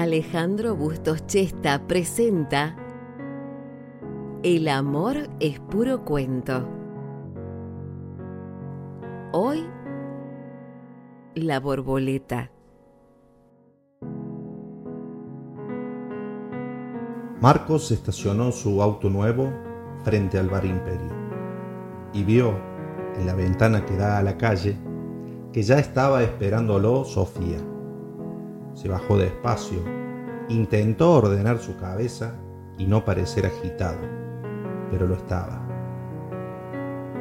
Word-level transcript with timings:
Alejandro 0.00 0.74
Bustos 0.76 1.26
Chesta 1.26 1.86
presenta 1.86 2.74
El 4.42 4.66
amor 4.68 5.28
es 5.40 5.60
puro 5.60 6.06
cuento. 6.06 6.66
Hoy, 9.32 9.62
la 11.34 11.60
borboleta. 11.60 12.50
Marcos 17.42 17.90
estacionó 17.90 18.52
su 18.52 18.82
auto 18.82 19.10
nuevo 19.10 19.52
frente 20.02 20.38
al 20.38 20.48
bar 20.48 20.64
Imperio 20.64 21.12
y 22.14 22.24
vio 22.24 22.54
en 23.18 23.26
la 23.26 23.34
ventana 23.34 23.84
que 23.84 23.98
da 23.98 24.16
a 24.16 24.22
la 24.22 24.38
calle 24.38 24.78
que 25.52 25.62
ya 25.62 25.78
estaba 25.78 26.22
esperándolo 26.22 27.04
Sofía. 27.04 27.58
Se 28.80 28.88
bajó 28.88 29.18
despacio, 29.18 29.78
intentó 30.48 31.12
ordenar 31.12 31.58
su 31.58 31.76
cabeza 31.76 32.32
y 32.78 32.86
no 32.86 33.04
parecer 33.04 33.44
agitado, 33.44 33.98
pero 34.90 35.06
lo 35.06 35.16
estaba. 35.16 35.60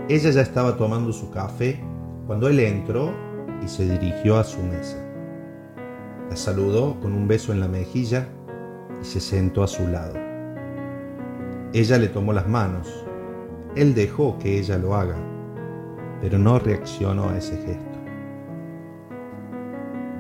Ella 0.08 0.30
ya 0.30 0.40
estaba 0.40 0.78
tomando 0.78 1.12
su 1.12 1.30
café 1.32 1.84
cuando 2.26 2.48
él 2.48 2.62
entró 2.62 3.14
y 3.62 3.68
se 3.68 3.84
dirigió 3.84 4.38
a 4.38 4.46
su 4.46 4.62
mesa. 4.62 5.06
La 6.30 6.38
saludó 6.38 6.98
con 7.02 7.14
un 7.14 7.28
beso 7.28 7.52
en 7.52 7.60
la 7.60 7.68
mejilla 7.68 8.30
y 9.02 9.04
se 9.04 9.20
sentó 9.20 9.62
a 9.62 9.68
su 9.68 9.86
lado. 9.86 10.14
Ella 11.74 11.98
le 11.98 12.08
tomó 12.08 12.32
las 12.32 12.48
manos. 12.48 13.06
Él 13.76 13.94
dejó 13.96 14.40
que 14.40 14.60
ella 14.60 14.78
lo 14.78 14.96
haga, 14.96 15.18
pero 16.22 16.40
no 16.40 16.58
reaccionó 16.58 17.28
a 17.28 17.38
ese 17.38 17.58
gesto. 17.58 17.89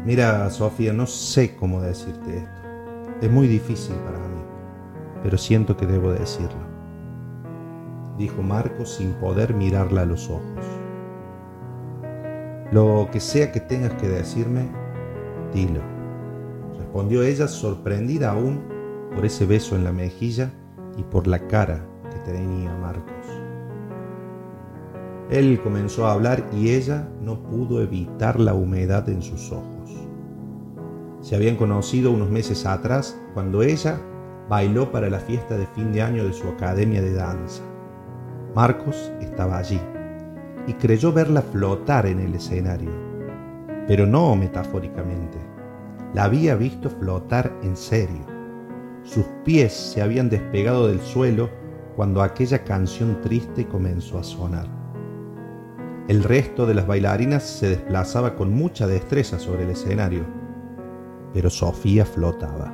Mira, 0.10 0.50
Sofía, 0.50 0.92
no 0.92 1.06
sé 1.06 1.56
cómo 1.56 1.82
decirte 1.82 2.40
esto. 2.40 2.62
Es 3.22 3.30
muy 3.30 3.48
difícil 3.48 3.96
para 3.98 4.18
mí, 4.18 4.42
pero 5.22 5.38
siento 5.38 5.78
que 5.78 5.86
debo 5.86 6.12
decirlo, 6.12 6.66
dijo 8.18 8.42
Marcos 8.42 8.96
sin 8.96 9.14
poder 9.14 9.54
mirarla 9.54 10.02
a 10.02 10.06
los 10.06 10.28
ojos. 10.28 10.66
Lo 12.72 13.08
que 13.12 13.20
sea 13.20 13.52
que 13.52 13.60
tengas 13.60 13.94
que 14.02 14.08
decirme, 14.08 14.68
dilo, 15.54 15.82
respondió 16.80 17.22
ella 17.22 17.48
sorprendida 17.48 18.32
aún 18.32 18.64
por 19.14 19.28
ese 19.28 19.46
beso 19.46 19.76
en 19.76 19.84
la 19.84 19.92
mejilla 19.92 20.50
y 20.98 21.04
por 21.04 21.28
la 21.28 21.46
cara 21.46 21.86
que 22.10 22.32
tenía 22.32 22.76
Marcos. 22.78 23.28
Él 25.30 25.62
comenzó 25.62 26.08
a 26.08 26.14
hablar 26.14 26.50
y 26.52 26.72
ella 26.72 27.08
no 27.22 27.44
pudo 27.44 27.84
evitar 27.84 28.40
la 28.40 28.56
humedad 28.56 29.08
en 29.08 29.22
sus 29.22 29.52
ojos. 29.52 29.79
Se 31.30 31.36
habían 31.36 31.58
conocido 31.58 32.12
unos 32.12 32.32
meses 32.32 32.66
atrás 32.66 33.16
cuando 33.36 33.62
ella 33.62 34.02
bailó 34.50 34.92
para 34.92 35.12
la 35.12 35.20
fiesta 35.20 35.60
de 35.60 35.68
fin 35.68 35.92
de 35.94 36.02
año 36.02 36.26
de 36.26 36.34
su 36.34 36.48
academia 36.48 37.04
de 37.04 37.14
danza. 37.14 37.62
Marcos 38.56 39.12
estaba 39.22 39.60
allí 39.60 39.80
y 40.66 40.74
creyó 40.74 41.14
verla 41.14 41.44
flotar 41.44 42.08
en 42.08 42.20
el 42.20 42.34
escenario, 42.34 42.90
pero 43.88 44.08
no 44.08 44.36
metafóricamente. 44.36 45.38
La 46.16 46.24
había 46.24 46.56
visto 46.56 46.90
flotar 46.90 47.56
en 47.62 47.78
serio. 47.78 48.26
Sus 49.04 49.26
pies 49.46 49.72
se 49.72 50.02
habían 50.02 50.32
despegado 50.32 50.88
del 50.88 51.00
suelo 51.00 51.52
cuando 51.96 52.24
aquella 52.24 52.64
canción 52.64 53.22
triste 53.22 53.68
comenzó 53.68 54.18
a 54.18 54.24
sonar. 54.24 54.66
El 56.08 56.24
resto 56.24 56.66
de 56.66 56.74
las 56.74 56.88
bailarinas 56.88 57.44
se 57.44 57.70
desplazaba 57.70 58.36
con 58.36 58.52
mucha 58.52 58.88
destreza 58.88 59.38
sobre 59.38 59.66
el 59.66 59.70
escenario 59.70 60.39
pero 61.34 61.50
Sofía 61.50 62.06
flotaba. 62.06 62.74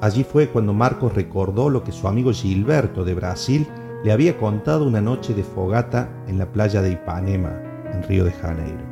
Allí 0.00 0.24
fue 0.24 0.48
cuando 0.48 0.72
Marcos 0.74 1.14
recordó 1.14 1.70
lo 1.70 1.82
que 1.82 1.92
su 1.92 2.06
amigo 2.06 2.32
Gilberto 2.32 3.04
de 3.04 3.14
Brasil 3.14 3.66
le 4.04 4.12
había 4.12 4.36
contado 4.36 4.86
una 4.86 5.00
noche 5.00 5.34
de 5.34 5.42
fogata 5.42 6.08
en 6.26 6.38
la 6.38 6.46
playa 6.52 6.82
de 6.82 6.92
Ipanema, 6.92 7.52
en 7.92 8.02
Río 8.02 8.24
de 8.24 8.32
Janeiro. 8.32 8.84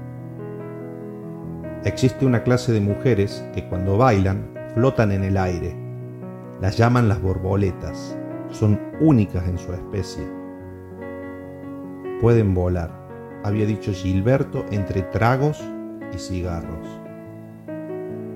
Existe 1.85 2.25
una 2.25 2.43
clase 2.43 2.73
de 2.73 2.81
mujeres 2.81 3.45
que 3.55 3.69
cuando 3.69 3.99
bailan 3.99 4.55
flotan 4.75 5.13
en 5.13 5.23
el 5.23 5.37
aire. 5.37 5.77
Las 6.61 6.79
llaman 6.79 7.09
las 7.09 7.21
borboletas. 7.21 8.17
Son 8.51 8.81
únicas 9.01 9.47
en 9.47 9.59
su 9.59 9.73
especie. 9.73 10.25
Pueden 12.21 12.55
volar, 12.55 12.91
había 13.45 13.67
dicho 13.67 13.93
Gilberto 13.93 14.65
entre 14.71 15.03
tragos 15.03 15.63
cigarros. 16.19 17.05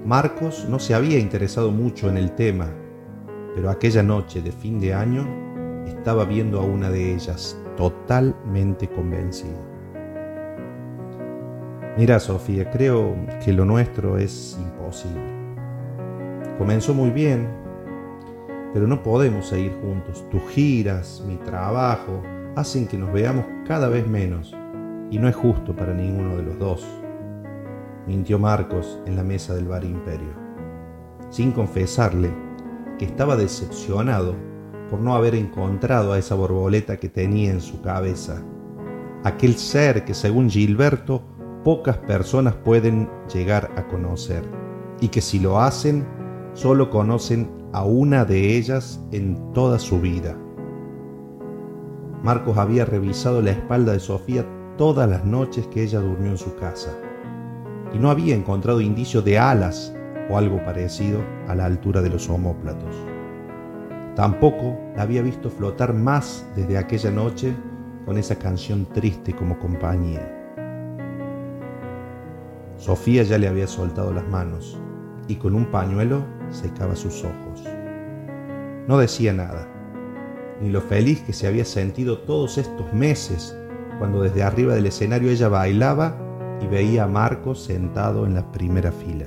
Marcos 0.04 0.66
no 0.68 0.78
se 0.78 0.94
había 0.94 1.18
interesado 1.18 1.70
mucho 1.70 2.08
en 2.08 2.16
el 2.16 2.32
tema, 2.32 2.68
pero 3.54 3.70
aquella 3.70 4.02
noche 4.02 4.40
de 4.40 4.52
fin 4.52 4.80
de 4.80 4.94
año 4.94 5.26
estaba 5.86 6.24
viendo 6.24 6.60
a 6.60 6.64
una 6.64 6.90
de 6.90 7.14
ellas 7.14 7.58
totalmente 7.76 8.88
convencido. 8.88 9.58
Mira, 11.96 12.20
Sofía, 12.20 12.70
creo 12.70 13.16
que 13.44 13.52
lo 13.52 13.64
nuestro 13.64 14.18
es 14.18 14.58
imposible. 14.60 15.20
Comenzó 16.56 16.94
muy 16.94 17.10
bien, 17.10 17.48
pero 18.72 18.86
no 18.86 19.02
podemos 19.02 19.48
seguir 19.48 19.76
juntos. 19.82 20.24
Tus 20.30 20.42
giras, 20.50 21.22
mi 21.26 21.36
trabajo, 21.36 22.22
hacen 22.56 22.86
que 22.86 22.96
nos 22.96 23.12
veamos 23.12 23.44
cada 23.66 23.88
vez 23.88 24.06
menos 24.06 24.54
y 25.10 25.18
no 25.18 25.28
es 25.28 25.36
justo 25.36 25.74
para 25.74 25.92
ninguno 25.92 26.36
de 26.36 26.42
los 26.44 26.58
dos 26.58 26.86
mintió 28.08 28.38
Marcos 28.38 28.98
en 29.04 29.16
la 29.16 29.22
mesa 29.22 29.54
del 29.54 29.68
bar 29.68 29.84
Imperio, 29.84 30.32
sin 31.28 31.52
confesarle 31.52 32.34
que 32.98 33.04
estaba 33.04 33.36
decepcionado 33.36 34.34
por 34.88 35.00
no 35.00 35.14
haber 35.14 35.34
encontrado 35.34 36.14
a 36.14 36.18
esa 36.18 36.34
borboleta 36.34 36.96
que 36.96 37.10
tenía 37.10 37.50
en 37.50 37.60
su 37.60 37.82
cabeza, 37.82 38.42
aquel 39.24 39.56
ser 39.56 40.06
que 40.06 40.14
según 40.14 40.48
Gilberto 40.48 41.22
pocas 41.62 41.98
personas 41.98 42.54
pueden 42.54 43.10
llegar 43.32 43.70
a 43.76 43.86
conocer 43.88 44.42
y 45.02 45.08
que 45.08 45.20
si 45.20 45.38
lo 45.38 45.60
hacen 45.60 46.06
solo 46.54 46.88
conocen 46.88 47.50
a 47.74 47.84
una 47.84 48.24
de 48.24 48.56
ellas 48.56 49.04
en 49.12 49.52
toda 49.52 49.78
su 49.78 50.00
vida. 50.00 50.34
Marcos 52.22 52.56
había 52.56 52.86
revisado 52.86 53.42
la 53.42 53.50
espalda 53.50 53.92
de 53.92 54.00
Sofía 54.00 54.46
todas 54.78 55.10
las 55.10 55.26
noches 55.26 55.66
que 55.66 55.82
ella 55.82 56.00
durmió 56.00 56.30
en 56.30 56.38
su 56.38 56.56
casa 56.56 56.98
y 57.92 57.98
no 57.98 58.10
había 58.10 58.34
encontrado 58.34 58.80
indicio 58.80 59.22
de 59.22 59.38
alas 59.38 59.94
o 60.28 60.36
algo 60.36 60.62
parecido 60.64 61.20
a 61.46 61.54
la 61.54 61.64
altura 61.64 62.02
de 62.02 62.10
los 62.10 62.28
homóplatos. 62.28 62.94
Tampoco 64.14 64.76
la 64.96 65.02
había 65.02 65.22
visto 65.22 65.48
flotar 65.48 65.94
más 65.94 66.44
desde 66.56 66.76
aquella 66.76 67.10
noche 67.10 67.54
con 68.04 68.18
esa 68.18 68.36
canción 68.36 68.86
triste 68.86 69.34
como 69.34 69.58
compañía. 69.58 70.34
Sofía 72.76 73.22
ya 73.22 73.38
le 73.38 73.48
había 73.48 73.66
soltado 73.66 74.12
las 74.12 74.26
manos 74.28 74.78
y 75.26 75.36
con 75.36 75.54
un 75.54 75.66
pañuelo 75.66 76.24
secaba 76.50 76.96
sus 76.96 77.24
ojos. 77.24 77.64
No 78.86 78.98
decía 78.98 79.32
nada, 79.32 79.68
ni 80.60 80.70
lo 80.70 80.80
feliz 80.80 81.20
que 81.22 81.32
se 81.32 81.46
había 81.46 81.64
sentido 81.64 82.18
todos 82.18 82.58
estos 82.58 82.92
meses 82.92 83.56
cuando 83.98 84.22
desde 84.22 84.42
arriba 84.42 84.74
del 84.74 84.86
escenario 84.86 85.30
ella 85.30 85.48
bailaba 85.48 86.27
y 86.60 86.66
veía 86.66 87.04
a 87.04 87.08
Marcos 87.08 87.62
sentado 87.62 88.26
en 88.26 88.34
la 88.34 88.50
primera 88.50 88.92
fila. 88.92 89.26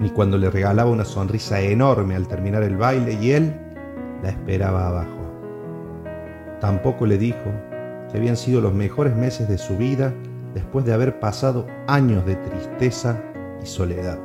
Ni 0.00 0.10
cuando 0.10 0.38
le 0.38 0.50
regalaba 0.50 0.90
una 0.90 1.04
sonrisa 1.04 1.60
enorme 1.60 2.16
al 2.16 2.26
terminar 2.26 2.62
el 2.62 2.76
baile 2.76 3.12
y 3.14 3.32
él 3.32 3.54
la 4.22 4.30
esperaba 4.30 4.88
abajo. 4.88 5.22
Tampoco 6.60 7.06
le 7.06 7.18
dijo 7.18 7.50
que 8.10 8.18
habían 8.18 8.36
sido 8.36 8.60
los 8.60 8.74
mejores 8.74 9.16
meses 9.16 9.48
de 9.48 9.58
su 9.58 9.76
vida 9.76 10.12
después 10.54 10.84
de 10.84 10.92
haber 10.92 11.18
pasado 11.18 11.66
años 11.86 12.24
de 12.26 12.36
tristeza 12.36 13.20
y 13.62 13.66
soledad. 13.66 14.18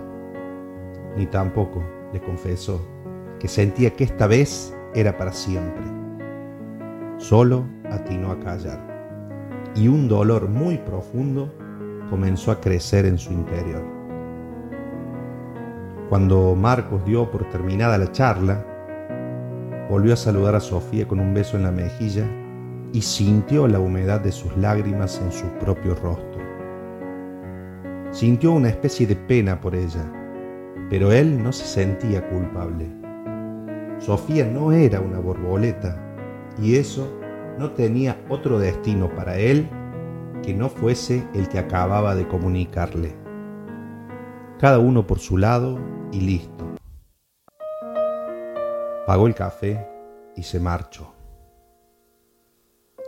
Ni 1.15 1.25
tampoco 1.25 1.83
le 2.13 2.21
confesó 2.21 2.81
que 3.39 3.47
sentía 3.47 3.91
que 3.91 4.03
esta 4.03 4.27
vez 4.27 4.75
era 4.93 5.17
para 5.17 5.31
siempre. 5.31 5.83
Solo 7.17 7.65
atinó 7.91 8.31
a 8.31 8.39
callar. 8.39 8.79
Y 9.75 9.87
un 9.87 10.07
dolor 10.07 10.49
muy 10.49 10.77
profundo 10.77 11.53
comenzó 12.09 12.51
a 12.51 12.61
crecer 12.61 13.05
en 13.05 13.17
su 13.17 13.31
interior. 13.31 13.83
Cuando 16.09 16.55
Marcos 16.55 17.03
dio 17.05 17.29
por 17.29 17.49
terminada 17.49 17.97
la 17.97 18.11
charla, 18.11 18.65
volvió 19.89 20.13
a 20.13 20.17
saludar 20.17 20.55
a 20.55 20.59
Sofía 20.59 21.07
con 21.07 21.19
un 21.19 21.33
beso 21.33 21.57
en 21.57 21.63
la 21.63 21.71
mejilla 21.71 22.25
y 22.93 23.01
sintió 23.01 23.67
la 23.67 23.79
humedad 23.79 24.21
de 24.21 24.31
sus 24.31 24.55
lágrimas 24.57 25.21
en 25.21 25.31
su 25.31 25.45
propio 25.59 25.95
rostro. 25.95 26.37
Sintió 28.11 28.53
una 28.53 28.69
especie 28.69 29.05
de 29.05 29.15
pena 29.15 29.59
por 29.59 29.75
ella, 29.75 30.09
pero 30.89 31.11
él 31.11 31.43
no 31.43 31.51
se 31.51 31.65
sentía 31.65 32.27
culpable. 32.29 32.87
Sofía 33.99 34.45
no 34.45 34.71
era 34.71 35.01
una 35.01 35.19
borboleta 35.19 35.97
y 36.61 36.77
eso 36.77 37.19
no 37.59 37.71
tenía 37.71 38.17
otro 38.29 38.59
destino 38.59 39.09
para 39.09 39.37
él 39.37 39.67
que 40.47 40.53
no 40.53 40.69
fuese 40.69 41.27
el 41.33 41.49
que 41.49 41.59
acababa 41.59 42.15
de 42.15 42.25
comunicarle. 42.25 43.13
cada 44.59 44.79
uno 44.79 45.05
por 45.05 45.19
su 45.19 45.37
lado 45.37 45.77
y 46.13 46.21
listo. 46.21 46.63
Pagó 49.05 49.27
el 49.27 49.35
café 49.35 49.85
y 50.37 50.43
se 50.43 50.61
marchó. 50.61 51.13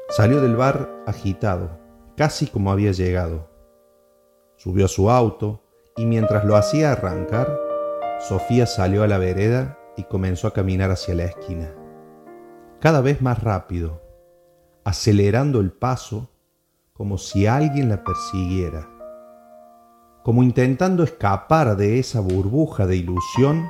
Salió 0.10 0.42
del 0.42 0.58
bar 0.58 0.90
agitado, 1.08 1.80
casi 2.18 2.46
como 2.46 2.74
había 2.74 2.92
llegado. 2.92 3.50
Subió 4.58 4.84
a 4.84 4.90
su 4.90 5.10
auto 5.10 5.64
y 5.96 6.06
mientras 6.06 6.44
lo 6.44 6.58
hacía 6.58 6.92
arrancar, 6.92 7.58
Sofía 8.20 8.66
salió 8.66 9.02
a 9.02 9.08
la 9.08 9.18
vereda 9.18 9.80
y 9.96 10.04
comenzó 10.04 10.46
a 10.50 10.54
caminar 10.54 10.92
hacia 10.92 11.16
la 11.16 11.24
esquina. 11.24 11.74
Cada 12.82 13.00
vez 13.00 13.22
más 13.22 13.42
rápido, 13.42 14.02
acelerando 14.84 15.62
el 15.62 15.72
paso 15.72 16.30
como 17.00 17.18
si 17.18 17.48
alguien 17.48 17.88
la 17.88 18.04
persiguiera, 18.04 18.86
como 20.22 20.44
intentando 20.44 21.01
escapar 21.01 21.78
de 21.78 21.98
esa 21.98 22.19
burbuja 22.19 22.86
de 22.88 22.98
ilusión 22.98 23.69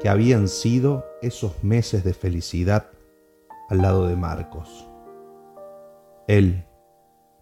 que 0.00 0.08
habían 0.08 0.48
sido 0.48 1.04
esos 1.20 1.62
meses 1.62 2.04
de 2.04 2.14
felicidad 2.14 2.86
al 3.68 3.82
lado 3.82 4.08
de 4.08 4.16
Marcos. 4.16 4.88
Él 6.26 6.64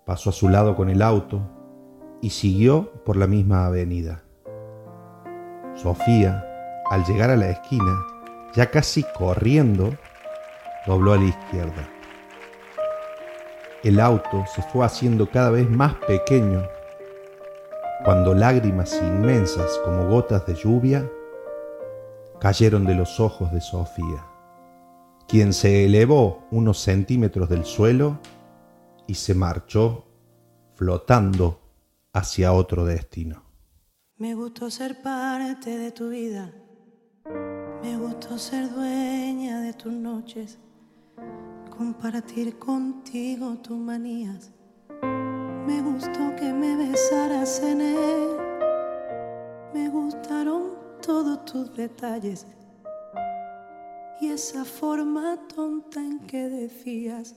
pasó 0.05 0.31
a 0.31 0.33
su 0.33 0.49
lado 0.49 0.75
con 0.75 0.91
el 0.91 1.03
auto 1.03 1.41
y 2.21 2.31
siguió 2.31 2.91
por 3.05 3.17
la 3.17 3.29
misma 3.29 3.67
avenida. 3.67 4.25
Sofía, 5.77 6.45
al 6.91 7.05
llegar 7.05 7.31
a 7.31 7.37
la 7.37 7.51
esquina, 7.51 8.05
ya 8.57 8.73
casi 8.73 9.05
corriendo, 9.17 9.93
dobló 10.85 11.13
a 11.13 11.17
la 11.17 11.27
izquierda. 11.27 11.98
El 13.85 14.01
auto 14.01 14.45
se 14.53 14.61
fue 14.63 14.85
haciendo 14.85 15.31
cada 15.31 15.51
vez 15.51 15.71
más 15.71 15.95
pequeño. 16.07 16.67
Cuando 18.05 18.35
lágrimas 18.35 19.01
inmensas 19.01 19.79
como 19.85 20.09
gotas 20.09 20.45
de 20.47 20.55
lluvia 20.57 21.09
cayeron 22.41 22.85
de 22.85 22.95
los 22.95 23.21
ojos 23.21 23.53
de 23.53 23.61
Sofía, 23.61 24.27
quien 25.29 25.53
se 25.53 25.85
elevó 25.85 26.47
unos 26.51 26.79
centímetros 26.79 27.49
del 27.49 27.65
suelo 27.65 28.19
y 29.07 29.15
se 29.15 29.35
marchó 29.35 30.07
flotando 30.75 31.61
hacia 32.13 32.53
otro 32.53 32.85
destino. 32.85 33.45
Me 34.17 34.35
gustó 34.35 34.71
ser 34.71 35.03
parte 35.03 35.79
de 35.79 35.93
tu 35.93 36.09
vida, 36.09 36.53
me 37.83 37.97
gustó 37.97 38.39
ser 38.39 38.73
dueña 38.73 39.61
de 39.61 39.73
tus 39.73 39.93
noches, 39.93 40.59
compartir 41.79 42.59
contigo 42.59 43.57
tus 43.59 43.79
manías. 43.79 44.51
Me 45.65 45.81
gustó 45.81 46.35
que 46.35 46.53
me 46.53 46.75
besaras 46.75 47.63
en 47.63 47.81
él, 47.81 48.37
me 49.73 49.89
gustaron 49.89 50.73
todos 51.01 51.45
tus 51.45 51.73
detalles. 51.77 52.49
Y 54.21 54.31
esa 54.31 54.65
forma 54.65 55.39
tonta 55.55 56.01
en 56.01 56.19
que 56.27 56.49
decías, 56.49 57.37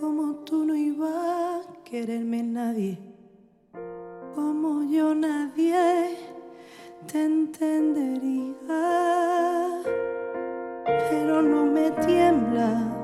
como 0.00 0.34
tú 0.44 0.64
no 0.64 0.74
iba 0.74 1.58
a 1.58 1.60
quererme 1.84 2.42
nadie, 2.42 2.98
como 4.34 4.82
yo 4.82 5.14
nadie 5.14 6.16
te 7.06 7.24
entendería, 7.24 8.56
pero 11.08 11.40
no 11.40 11.66
me 11.66 11.92
tiembla 12.04 12.95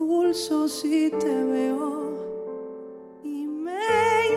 pulso 0.00 0.66
si 0.66 1.10
te 1.10 1.44
veo. 1.44 1.92
Y 3.22 3.46
me 3.46 3.84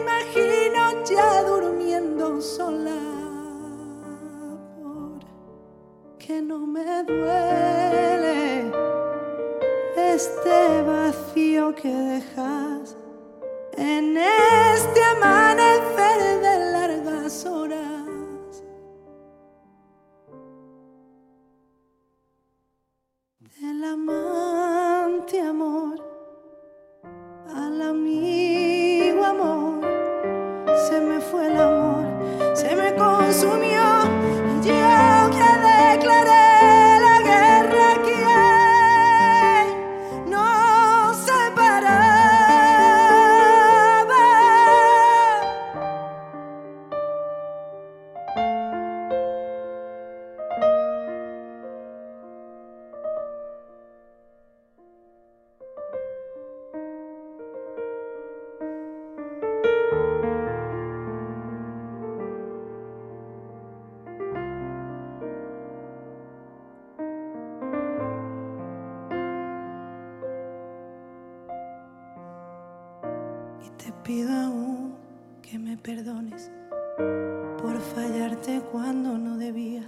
imagino 0.02 0.82
ya 1.06 1.44
durmiendo 1.44 2.42
sola, 2.42 3.00
porque 4.84 6.42
no 6.42 6.60
me 6.68 7.04
duele 7.04 8.72
este 9.96 10.82
vacío 10.84 11.74
que 11.74 11.94
dejas 12.12 12.98
en 13.78 14.18
este 14.18 15.02
amanecer 15.16 16.20
de 16.46 16.56
largas 16.74 17.46
horas. 17.46 18.64
Del 23.40 23.84
amante 23.86 24.43
pido 74.04 74.34
aún 74.34 74.94
que 75.42 75.58
me 75.58 75.78
perdones 75.78 76.52
por 77.62 77.80
fallarte 77.80 78.62
cuando 78.70 79.18
no 79.18 79.38
debía, 79.38 79.84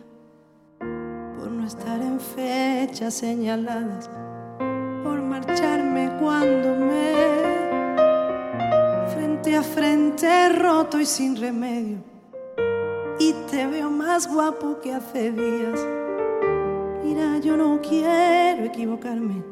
por 0.79 1.51
no 1.51 1.67
estar 1.67 2.01
en 2.01 2.17
fechas 2.19 3.13
señaladas, 3.15 4.09
por 5.03 5.21
marcharme 5.21 6.09
cuando 6.17 6.75
me 6.85 7.13
frente 9.13 9.57
a 9.57 9.63
frente 9.63 10.49
roto 10.49 10.97
y 10.97 11.05
sin 11.05 11.35
remedio. 11.35 11.97
Y 13.19 13.33
te 13.51 13.67
veo 13.67 13.89
más 13.89 14.33
guapo 14.33 14.79
que 14.79 14.93
hace 14.93 15.31
días. 15.31 15.85
Mira, 17.03 17.37
yo 17.39 17.57
no 17.57 17.81
quiero 17.81 18.63
equivocarme, 18.63 19.43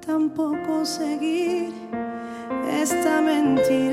tampoco 0.00 0.86
seguir 0.86 1.72
esta 2.82 3.09
certainty 3.56 3.89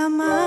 del 0.00 0.06
amante 0.06 0.39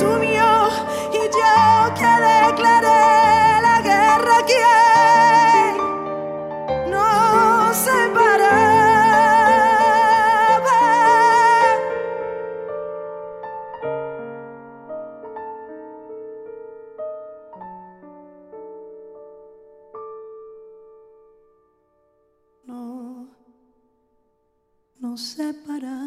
consumió 0.00 0.48
y 1.12 1.20
yo 1.28 1.94
que 1.94 2.12
declaré 2.32 3.60
la 3.60 3.76
guerra 3.82 4.36
quien 4.46 5.76
no 6.90 7.74
separaba. 7.74 8.80
No, 22.64 23.28
no 24.98 25.16
separaba. 25.18 25.99